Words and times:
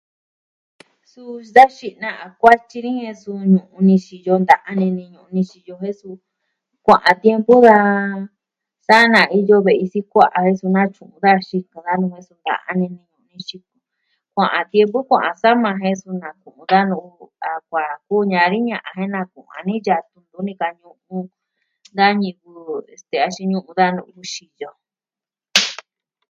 Suu 1.11 1.33
da 1.55 1.63
xi'na 1.77 2.09
a 2.25 2.27
kuatyi 2.39 2.79
ni 2.83 2.91
jen 3.01 3.15
suu 3.23 3.39
ñu'un 3.53 3.83
ni 3.87 3.95
xiyo 4.05 4.33
nta'an 4.41 4.77
ini 4.87 4.91
ni 4.97 5.03
ñu'un 5.13 5.31
ni 5.35 5.41
xiyo 5.49 5.73
jen 5.81 5.95
suu 5.99 6.15
kua'a 6.85 7.11
tiempo, 7.23 7.53
sa 8.87 8.97
na 9.13 9.21
iyo 9.39 9.55
ve'i 9.67 9.85
sikua'a 9.93 10.39
natyu'un 10.75 11.09
daja 11.23 11.45
xikɨn 11.49 11.83
da 11.87 11.93
nu'u 12.01 12.15
ña'an 12.47 12.75
nini, 12.79 13.01
kua'an 14.33 14.65
tiempu, 14.71 14.97
kua'an 15.09 15.35
sama 15.41 15.69
jen 15.81 15.95
su 16.01 16.09
naku'un 16.21 16.65
da 16.71 16.79
nu'u. 16.89 17.23
A 17.81 17.83
kuvi 18.07 18.25
dani 18.33 18.57
ña'an 18.69 18.93
jen 18.99 19.11
naku'un 19.15 19.47
dani 19.53 19.73
yatu 19.87 20.15
ntuvi 20.23 20.43
ni 20.45 20.53
ka 20.59 20.67
ñu'un 20.79 21.23
da 21.97 22.05
ñivɨ, 22.21 22.51
este, 22.93 23.15
axin 23.25 23.49
ñu'un 23.51 23.75
da 23.79 23.85
nu'u 23.95 24.11
xiyo. 24.33 24.71